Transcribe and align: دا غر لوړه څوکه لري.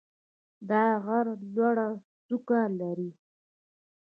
دا 0.69 0.83
غر 1.05 1.25
لوړه 1.53 1.87
څوکه 2.25 2.61
لري. 2.79 3.09